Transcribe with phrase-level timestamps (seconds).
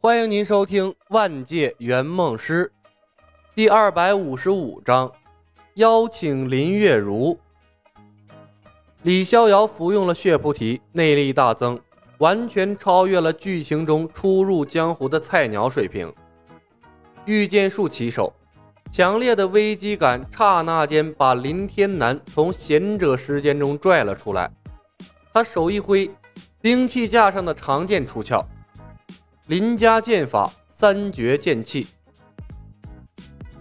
[0.00, 2.70] 欢迎您收听《万界圆梦师》
[3.52, 5.10] 第二百五十五章，
[5.74, 7.36] 邀请林月如。
[9.02, 11.76] 李逍遥服用了血菩提，内力大增，
[12.18, 16.14] 完全超越了剧情中初入江湖的菜鸟水平。
[17.24, 18.32] 御剑术起手，
[18.92, 24.48] 强烈的危机感刹那间把林天南从贤者时间中拽了出来。
[25.32, 26.08] 他手一挥，
[26.60, 28.40] 兵器架上的长剑出鞘。
[29.48, 31.86] 林家剑法三绝剑气，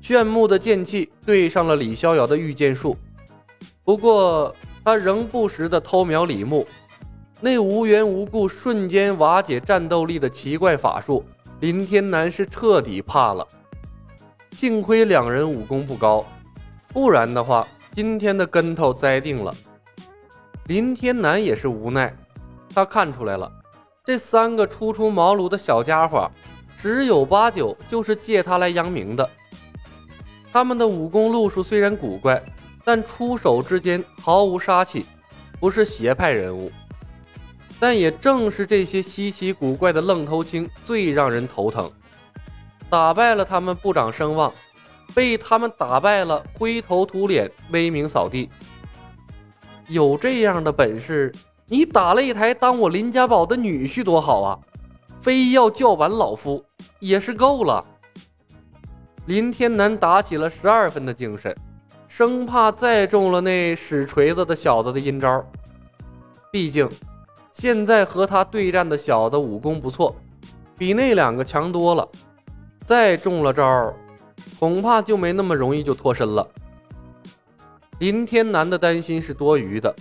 [0.00, 2.96] 炫目的剑气对上了李逍遥的御剑术。
[3.82, 6.64] 不过他仍不时的偷瞄李牧，
[7.40, 11.24] 那无缘无故瞬间瓦解战斗力的奇怪法术，
[11.58, 13.44] 林天南是彻底怕了。
[14.52, 16.24] 幸亏两人武功不高，
[16.92, 19.52] 不然的话，今天的跟头栽定了。
[20.68, 22.16] 林天南也是无奈，
[22.72, 23.50] 他看出来了。
[24.04, 26.28] 这三个初出茅庐的小家伙，
[26.76, 29.30] 十有八九就是借他来扬名的。
[30.52, 32.42] 他们的武功路数虽然古怪，
[32.84, 35.06] 但出手之间毫无杀气，
[35.60, 36.72] 不是邪派人物。
[37.78, 41.88] 但也正是这些稀奇古怪的愣头青最让人头疼。
[42.90, 44.52] 打败了他们不长声望，
[45.14, 48.50] 被他们打败了灰头土脸、威名扫地。
[49.86, 51.32] 有这样的本事。
[51.72, 54.58] 你打擂台当我林家宝的女婿多好啊！
[55.22, 56.62] 非要叫板老夫
[56.98, 57.82] 也是够了。
[59.24, 61.56] 林天南打起了十二分的精神，
[62.08, 65.42] 生怕再中了那使锤子的小子的阴招。
[66.50, 66.86] 毕竟
[67.54, 70.14] 现在和他对战的小子武功不错，
[70.76, 72.06] 比那两个强多了。
[72.84, 73.94] 再中了招，
[74.58, 76.46] 恐怕就没那么容易就脱身了。
[77.98, 79.96] 林天南的担心是多余的。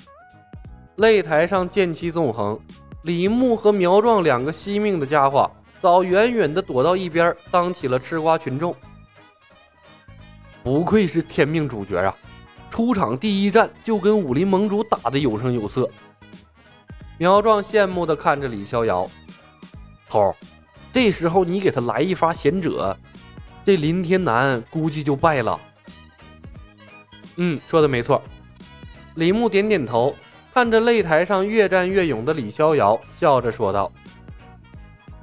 [1.02, 2.60] 擂台上剑气纵横，
[3.02, 5.50] 李牧和苗壮两个惜命的家伙
[5.82, 8.76] 早远远的躲到一边，当起了吃瓜群众。
[10.62, 12.16] 不愧是天命主角啊！
[12.70, 15.90] 出场第一战就跟武林盟主打的有声有色。
[17.18, 19.10] 苗壮羡慕的看着李逍遥，
[20.08, 20.36] 头，
[20.92, 22.96] 这时候你给他来一发贤者，
[23.66, 25.60] 这林天南估计就败了。
[27.38, 28.22] 嗯，说的没错。
[29.16, 30.16] 李牧点点头。
[30.54, 33.90] 看着擂台上越战越勇的李逍遥，笑着说道：“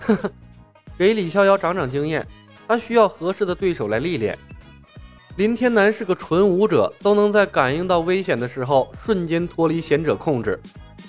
[0.00, 0.30] 呵呵，
[0.96, 2.26] 给李逍遥长长经验，
[2.66, 4.38] 他需要合适的对手来历练。
[5.36, 10.58] 林天南是个纯武者，都能在感应到危险的时候瞬间脱离贤者控制，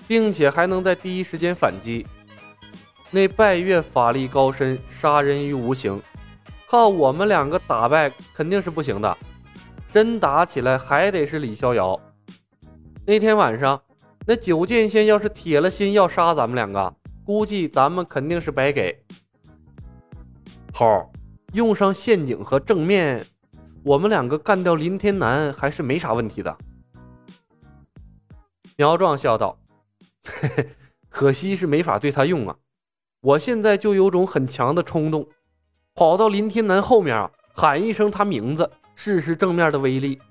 [0.05, 2.05] 并且还能在第一时间反击。
[3.11, 5.99] 那拜月法力高深，杀人于无形，
[6.67, 9.17] 靠我们两个打败肯定是不行的。
[9.93, 11.97] 真打起来，还得是李逍遥。
[13.05, 13.81] 那天晚上。”
[14.25, 19.03] 那九剑仙要是铁了心要杀咱们两个，估计咱们肯定是白给。
[20.71, 21.11] 头
[21.53, 23.25] 用上陷阱和正面，
[23.83, 26.55] 我们两个干掉林天南还是没啥问题的。
[28.77, 29.59] 苗壮笑道
[30.23, 30.69] ：“嘿嘿，
[31.09, 32.55] 可惜是没法对他用啊！
[33.21, 35.27] 我现在就有种很强的冲动，
[35.95, 40.21] 跑到林天南后面啊，喊一声他名字，试试正面的威力。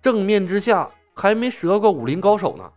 [0.00, 2.72] 正面之下还没折过武林高手呢。”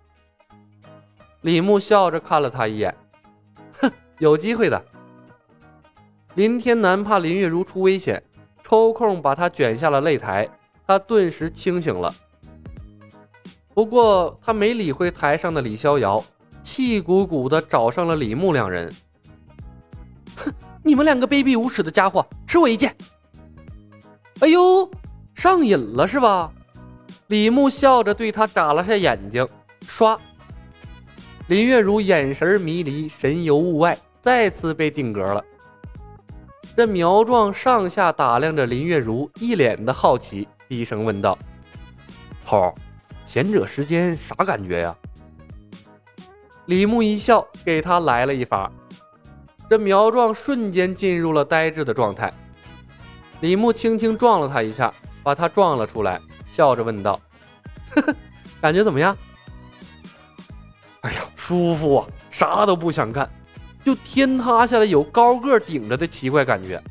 [1.42, 2.96] 李牧笑着看了他一眼，
[3.80, 4.84] 哼，有机会的。
[6.36, 8.22] 林天南怕林月如出危险，
[8.64, 10.48] 抽空把他卷下了擂台，
[10.86, 12.14] 他顿时清醒了。
[13.74, 16.24] 不过他没理会台上的李逍遥，
[16.62, 18.94] 气鼓鼓的找上了李牧两人。
[20.38, 20.54] 哼，
[20.84, 22.96] 你们两个卑鄙无耻的家伙，吃我一剑！
[24.42, 24.90] 哎呦，
[25.34, 26.52] 上瘾了是吧？
[27.28, 29.48] 李牧笑着对他眨了下眼睛，
[29.88, 30.20] 唰。
[31.52, 35.44] 林月如眼神迷离，神游物外，再次被定格了。
[36.78, 41.38] 这苗壮上下打量着林月如，一脸的好奇，低声问道
[42.48, 42.74] ：“头，
[43.26, 44.96] 贤者时间啥感觉呀？”
[46.68, 48.72] 李牧一笑，给他来了一发。
[49.70, 52.34] 这苗壮瞬间进入了呆滞的状态。
[53.42, 57.20] 李牧轻轻撞了他一下，把他撞了出来，笑着问道
[57.92, 58.16] ：“呵呵，
[58.62, 59.14] 感觉怎么样？”
[61.52, 63.30] 舒服啊，啥都不想干，
[63.84, 66.82] 就天塌下来有高个顶着的奇怪感觉。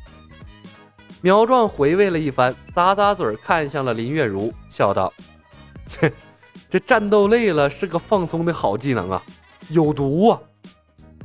[1.19, 5.11] 苗壮回味了一番，咂咂嘴，看向了林月如，笑道：“，
[6.69, 9.23] 这战斗累了是个放松的好技能啊，
[9.69, 10.39] 有毒啊！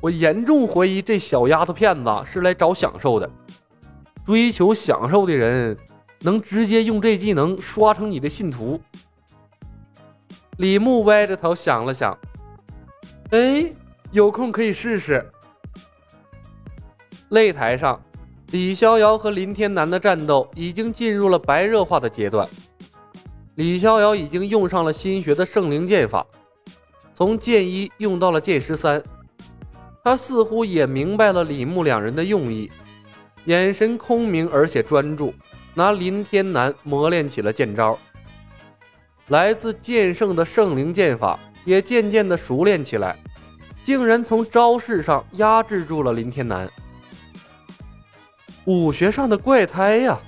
[0.01, 3.31] 我严重怀疑这小丫头片子是来找享受的。
[4.25, 5.77] 追求享受的人，
[6.21, 8.81] 能直接用这技能刷成你的信徒。”
[10.57, 12.17] 李牧歪着头想了想。
[13.31, 13.73] 哎，
[14.13, 15.25] 有空可以试试。
[17.31, 18.01] 擂台上，
[18.53, 22.49] 李逍遥和林天南的战斗已经进入了白热化的阶段。
[23.57, 26.25] 李逍遥已经用上了新学的圣灵剑法，
[27.15, 29.03] 从剑一用到了剑十三。
[30.05, 32.71] 他似乎也明白了李牧两人的用意，
[33.47, 35.35] 眼神空明而且专注，
[35.75, 37.99] 拿林天南磨练起了剑招。
[39.29, 41.37] 来自剑圣的圣灵剑法
[41.67, 43.19] 也渐渐的熟练起来，
[43.85, 46.67] 竟然从招式上压制住了林天南。
[48.65, 50.19] 武学上的怪胎呀！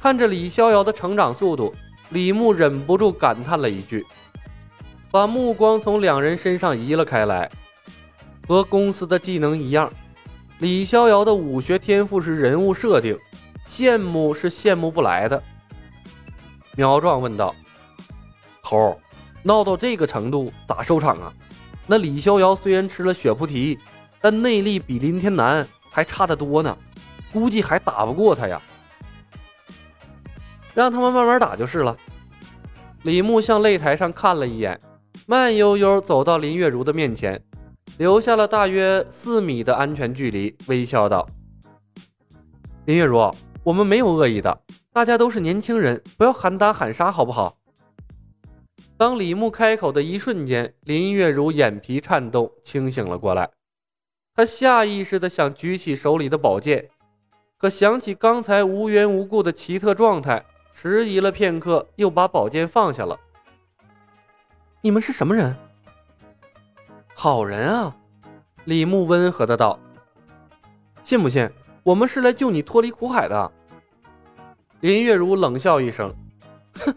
[0.00, 1.74] 看着李逍遥的成长速度，
[2.10, 4.06] 李牧忍不住感叹了一句，
[5.10, 7.50] 把目光从两人身上移了开来。
[8.46, 9.90] 和公司的技能一样，
[10.58, 13.18] 李逍遥的武学天赋是人物设定，
[13.66, 15.42] 羡慕是羡慕不来的。
[16.76, 17.54] 苗壮问道
[18.62, 19.00] ：“头，
[19.44, 21.32] 闹到这个程度咋收场啊？
[21.86, 23.78] 那李逍遥虽然吃了血菩提，
[24.20, 26.76] 但内力比林天南还差得多呢，
[27.32, 28.60] 估计还打不过他呀。
[30.74, 31.96] 让他们慢慢打就是了。”
[33.04, 34.80] 李牧向擂台上看了一眼，
[35.26, 37.40] 慢悠悠走到林月如的面前。
[37.98, 41.28] 留下了大约四米的安全距离，微笑道
[42.86, 43.30] ：“林月如，
[43.62, 44.58] 我们没有恶意的，
[44.92, 47.54] 大家都是年轻人，不要喊打喊杀，好不好？”
[48.96, 53.50] 当李牧开口的一瞬间，林月如眼皮颤动，清醒了过来。
[54.36, 56.88] 他下意识的想举起手里的宝剑，
[57.58, 63.18] 可想起刚才无缘无故的奇特状态，迟疑了片刻，又把宝剑放下了。
[64.80, 65.56] 你们是什么人？
[67.14, 67.96] 好人啊，
[68.64, 69.78] 李牧温和的道
[71.02, 71.50] ：“信不信？
[71.82, 73.52] 我们是来救你脱离苦海的。”
[74.82, 76.14] 林月如冷笑一声
[76.78, 76.94] ：“哼，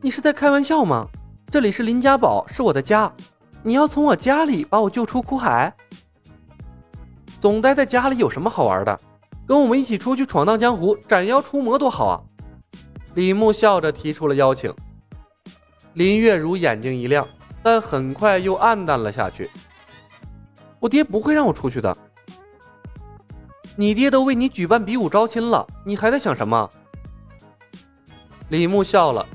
[0.00, 1.06] 你是在开玩笑吗？
[1.50, 3.10] 这里是林家堡，是我的家，
[3.62, 5.72] 你要从我家里把我救出苦海？
[7.40, 9.00] 总待在家里有什么好玩的？
[9.46, 12.20] 跟我们一起出去闯荡江湖，斩妖除魔多好啊！”
[13.14, 14.72] 李牧笑着提出了邀请。
[15.94, 17.26] 林月如眼睛一亮。
[17.60, 19.50] 但很快又暗淡了下去。
[20.78, 21.94] 我爹不会让我出去的。
[23.74, 26.70] 你爹都为你举办比武招亲了，你还在想什么？
[28.48, 29.26] 李牧笑了。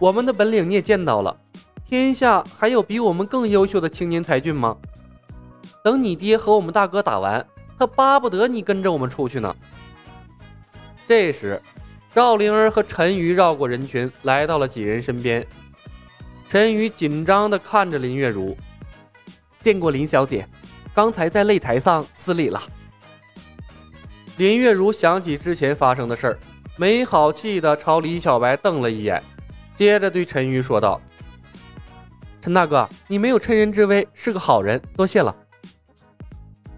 [0.00, 1.36] 我们的本领你也见到了，
[1.84, 4.74] 天下还有比我们更优秀的青年才俊吗？
[5.84, 7.46] 等你爹和我们大哥打完，
[7.78, 9.54] 他巴不得你跟着我们出去呢。
[11.06, 11.60] 这时，
[12.14, 15.46] 赵灵儿和陈瑜绕过人群，来到了几人身边。
[16.48, 18.56] 陈宇紧张地看着林月如，
[19.62, 20.48] 见过林小姐，
[20.94, 22.62] 刚才在擂台上失礼了。
[24.38, 26.38] 林月如想起之前发生的事儿，
[26.78, 29.22] 没好气地朝李小白瞪了一眼，
[29.80, 31.00] 接着对陈瑜说道
[32.42, 35.34] ：“陈大哥，你没有趁人之危，是个好人，多谢了。”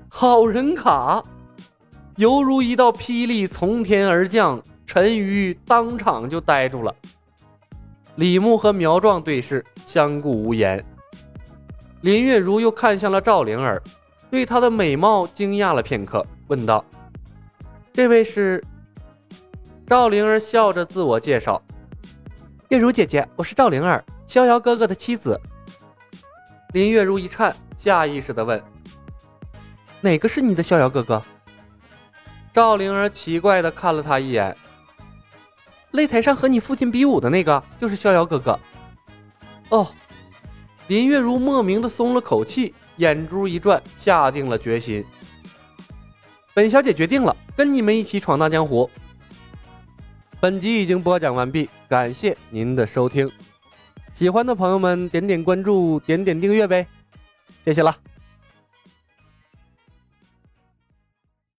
[0.09, 1.21] 好人卡，
[2.15, 6.95] 犹如一道霹雳从天而降，陈瑜当场就呆住了。
[8.15, 10.81] 李牧和苗壮对视，相顾无言。
[12.03, 13.83] 林月如又看向了赵灵儿，
[14.31, 16.85] 对她的美貌惊讶了片刻，问道
[17.93, 18.63] ：“这位是？”
[19.89, 21.61] 赵灵儿笑着自我介绍
[22.73, 25.39] ：“月如姐姐，我是赵灵儿，逍遥哥哥的妻子。”
[26.73, 28.65] 林月如一颤，下意识地问
[30.01, 31.23] ：“哪个是你的逍遥哥哥？”
[32.51, 34.57] 赵灵儿奇怪地看了他一眼。
[35.93, 38.59] 擂台上和你父亲比武的那个就是逍遥哥哥。
[39.69, 39.87] 哦，
[40.87, 45.05] 林月如莫名的松了口气，眼珠一转，下定了决心。
[46.55, 48.91] 本小姐决定了，跟你们一起闯荡江湖。
[50.43, 53.31] 本集已经播讲完毕，感谢您的收听。
[54.13, 56.85] 喜欢的朋友们点点关注，点点订阅呗，
[57.65, 57.97] 谢谢了。